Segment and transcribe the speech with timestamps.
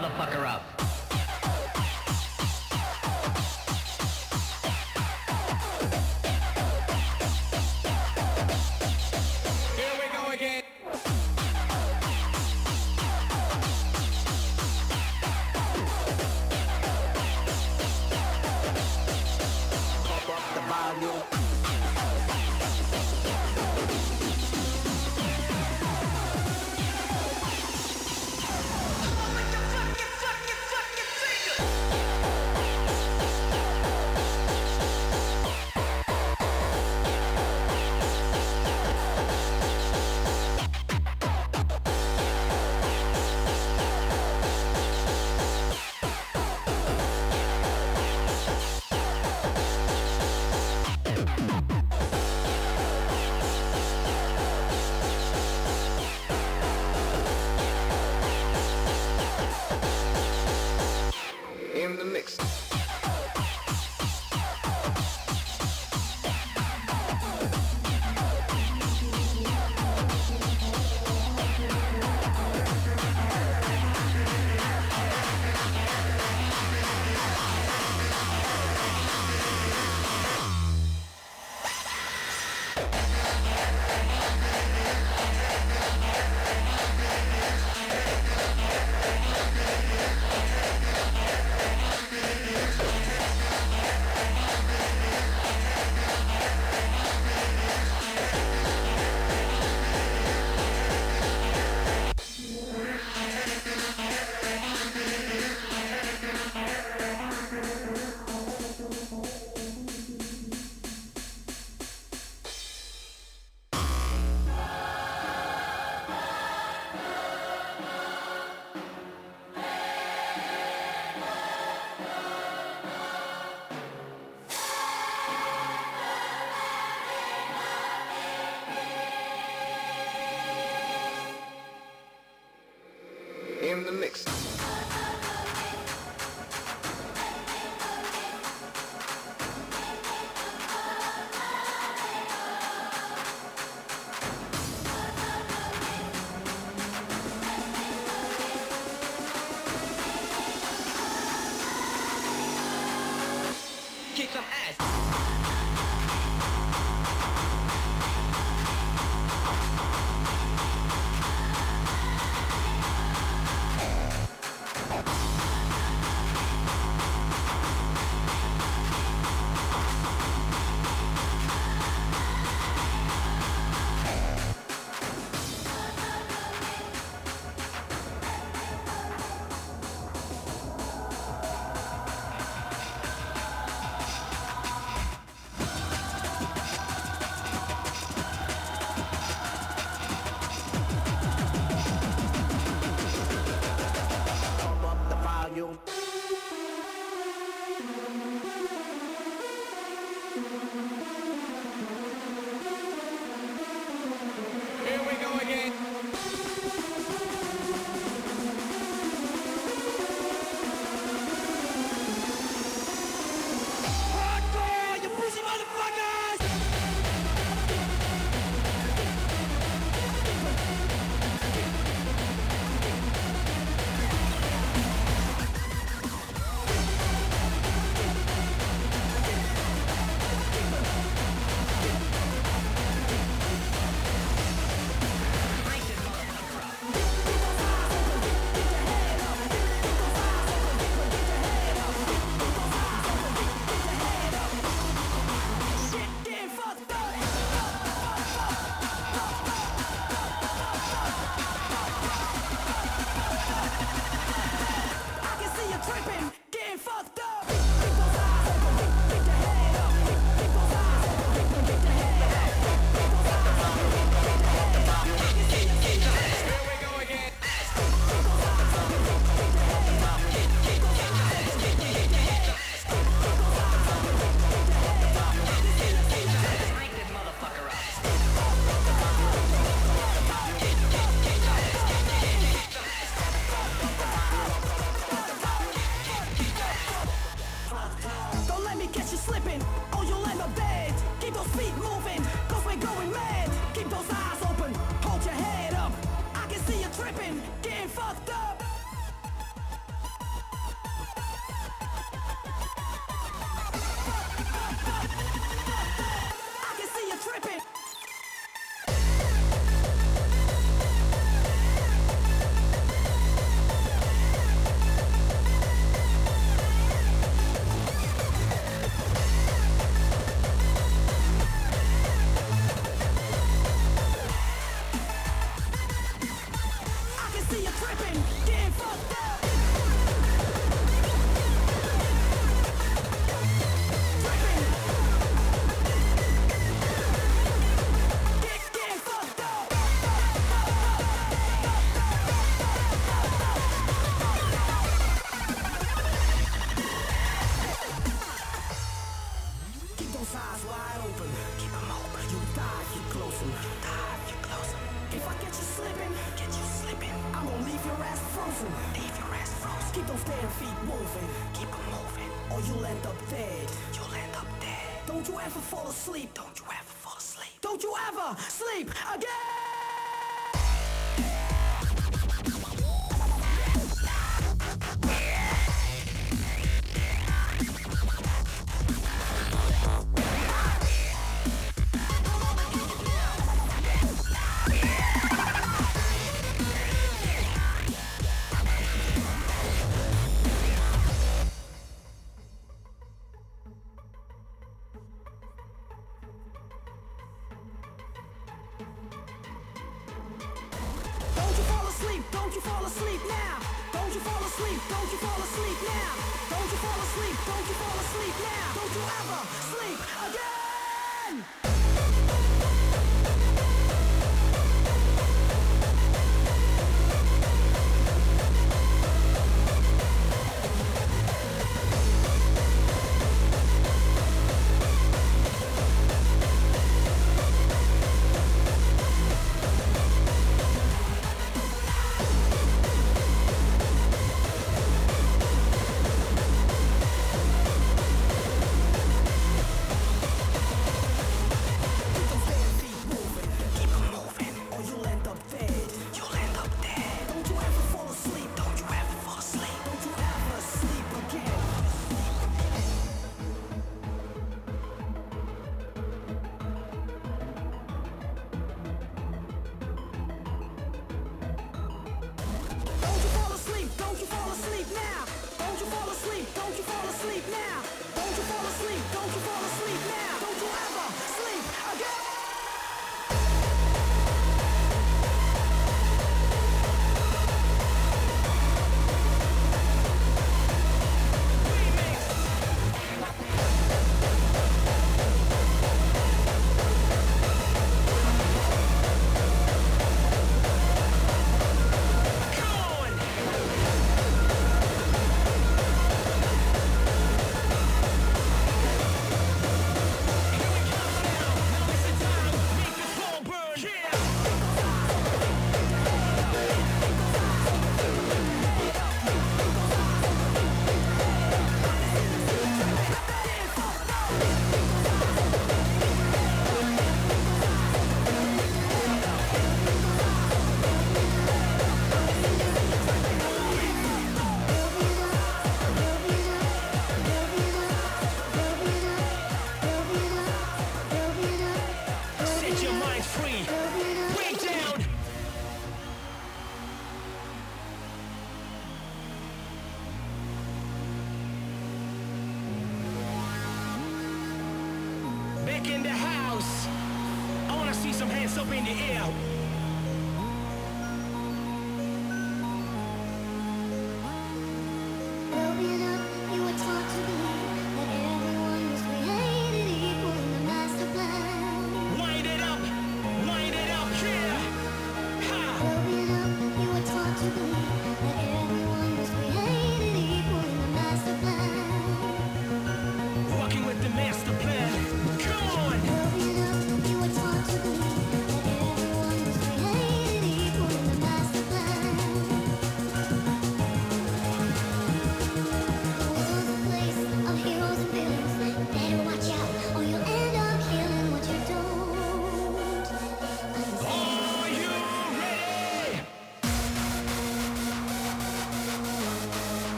[0.00, 0.69] motherfucker up.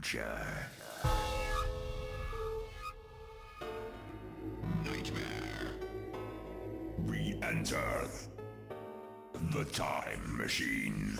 [0.00, 0.46] future.
[4.84, 5.74] Nightmare.
[6.98, 8.08] Re enter
[9.52, 11.18] the time machine.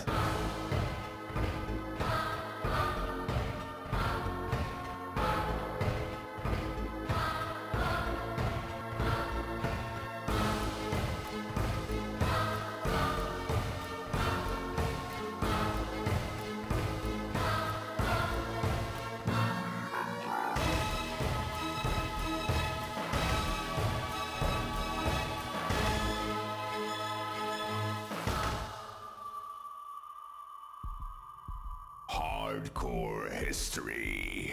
[32.59, 34.53] Hardcore History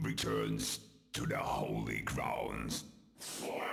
[0.00, 0.78] returns
[1.12, 2.84] to the holy grounds
[3.18, 3.68] forever.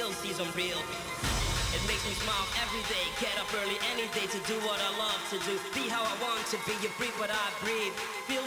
[0.00, 0.80] Still sees them real.
[1.76, 3.04] It makes me smile every day.
[3.20, 5.60] Get up early any day to do what I love to do.
[5.76, 6.72] Be how I want to be.
[6.80, 7.92] You breathe what I breathe.
[8.24, 8.39] Feel.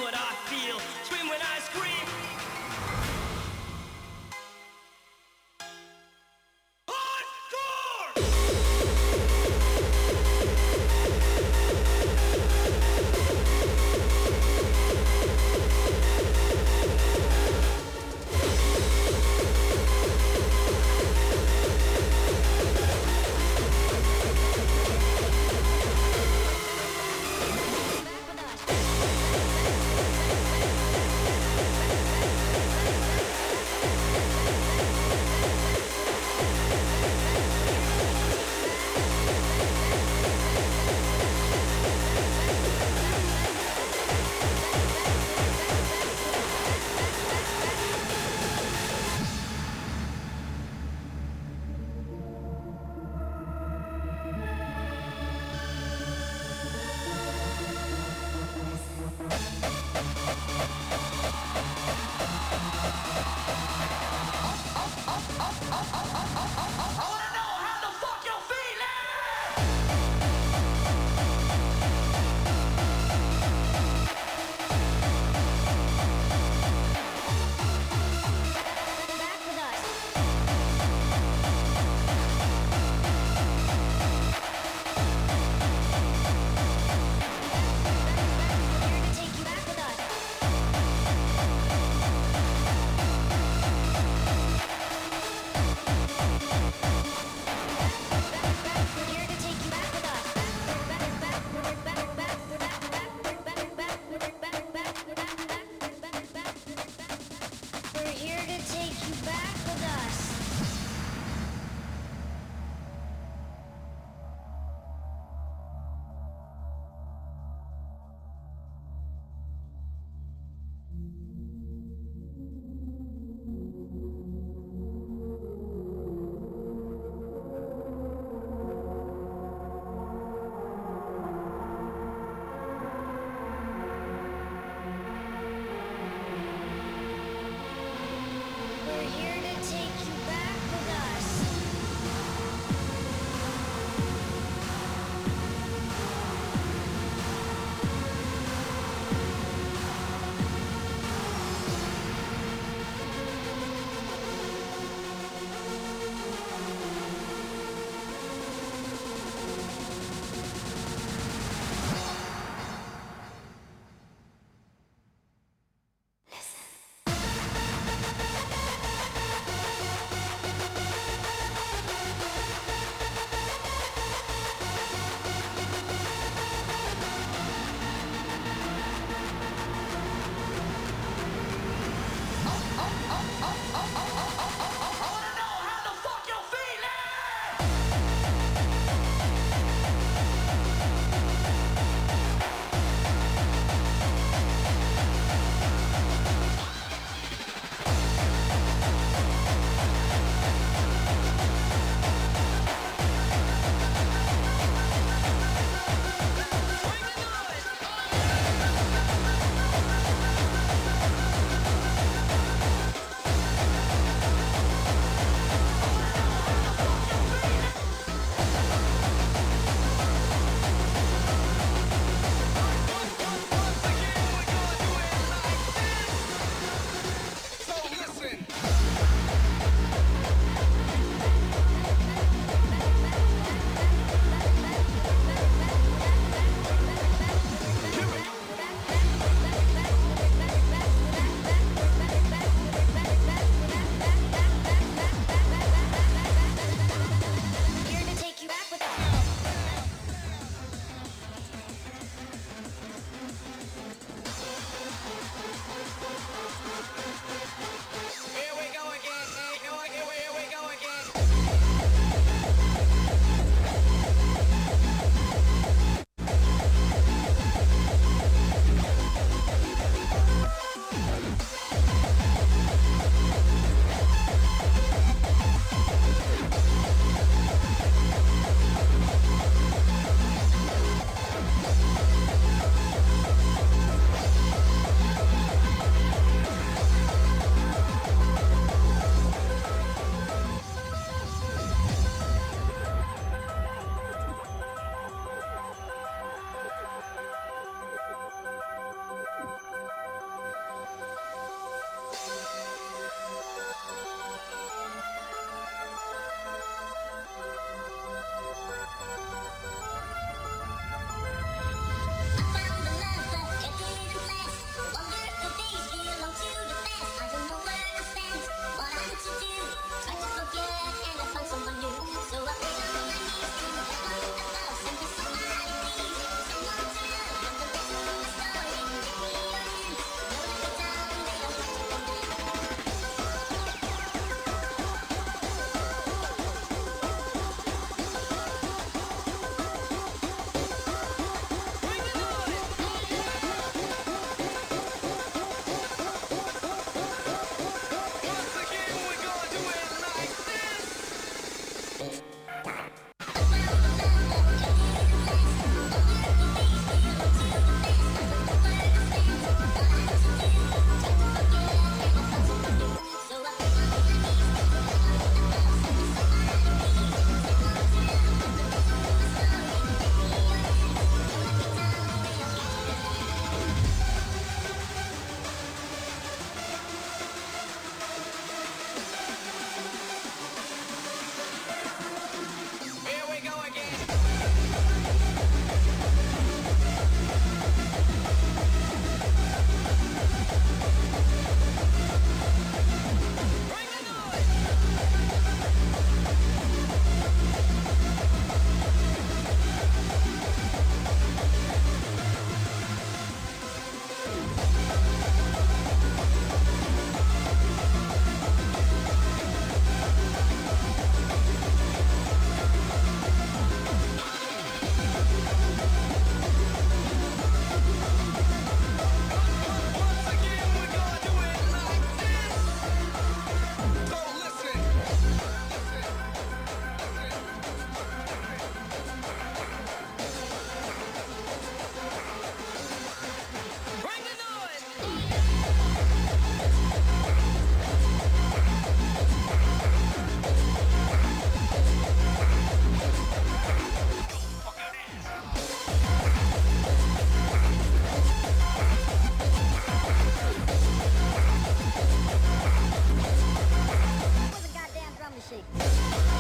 [455.50, 456.33] shake.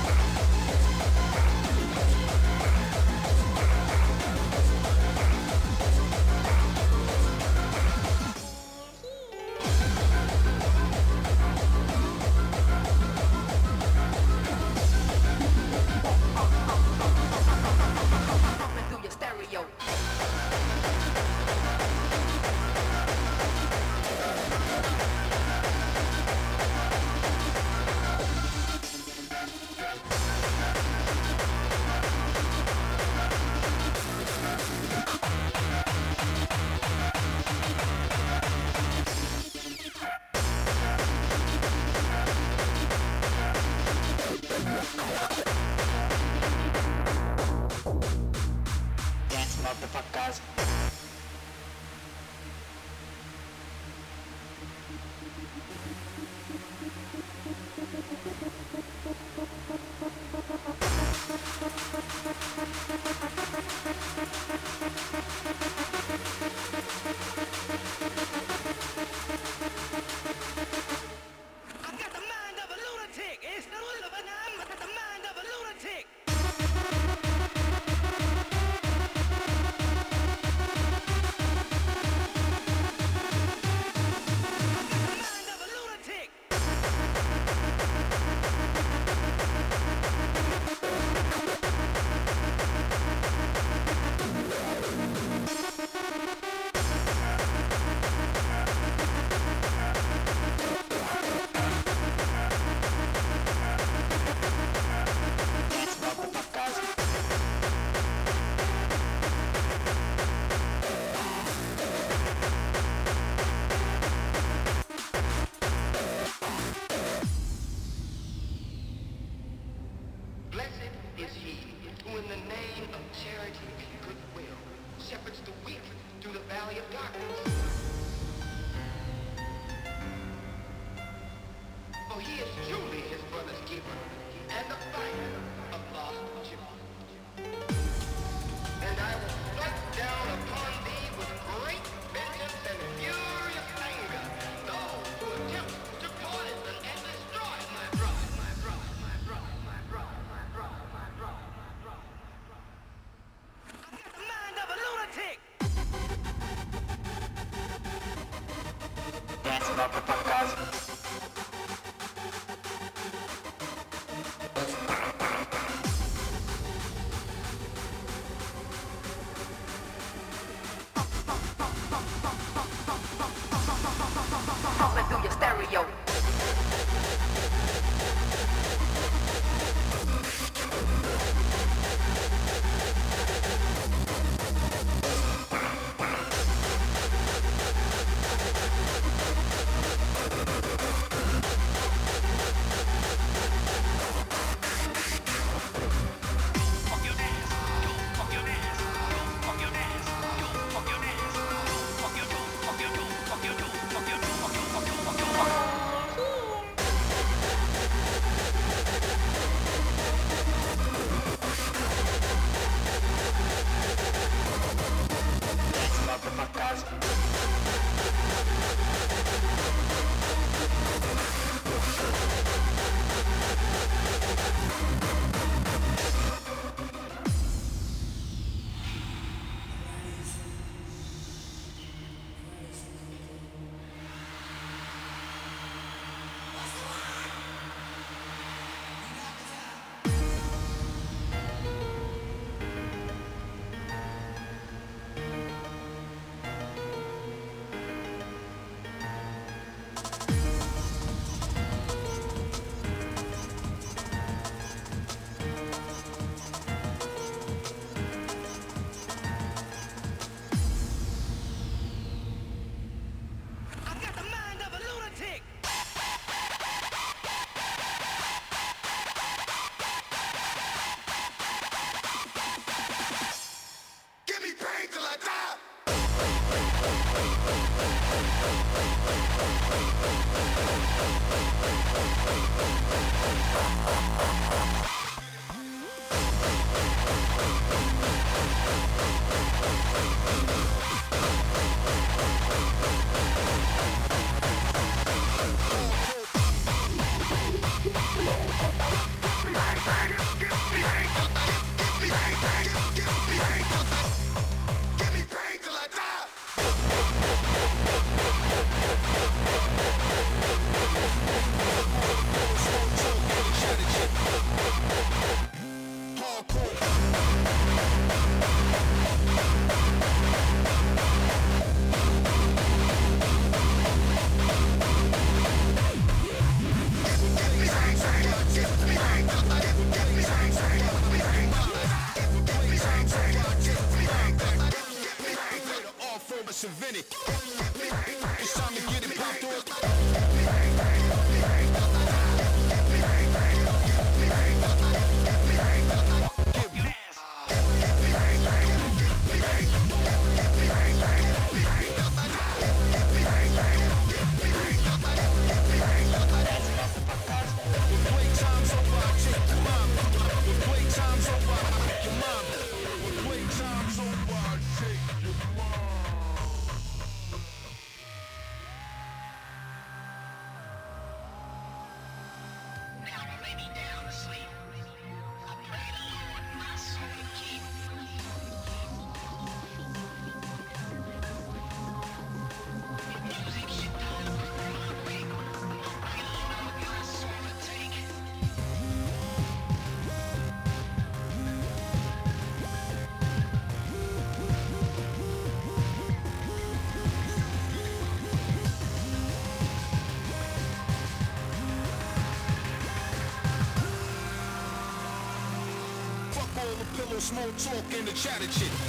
[407.34, 408.83] Small talk and the chatter shit.